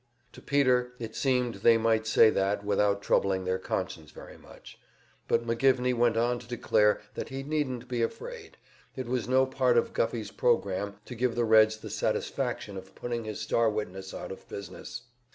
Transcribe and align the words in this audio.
To 0.31 0.41
Peter 0.41 0.93
it 0.97 1.15
seemed 1.15 1.53
they 1.61 1.77
might 1.77 2.07
say 2.07 2.31
that 2.31 2.65
without 2.65 3.03
troubling 3.03 3.45
their 3.45 3.59
conscience 3.59 4.09
very 4.09 4.35
much. 4.35 4.79
But 5.27 5.45
McGivney 5.45 5.93
went 5.95 6.17
on 6.17 6.39
to 6.39 6.47
declare 6.47 7.01
that 7.13 7.29
he 7.29 7.43
needn't 7.43 7.87
be 7.87 8.01
afraid; 8.01 8.57
it 8.95 9.05
was 9.05 9.27
no 9.29 9.45
part 9.45 9.77
of 9.77 9.93
Guffey's 9.93 10.31
program 10.31 10.95
to 11.05 11.13
give 11.13 11.35
the 11.35 11.45
Reds 11.45 11.77
the 11.77 11.91
satisfaction 11.91 12.77
of 12.77 12.95
putting 12.95 13.25
his 13.25 13.41
star 13.41 13.69
witness 13.69 14.11
out 14.11 14.31
of 14.31 14.49
business. 14.49 15.03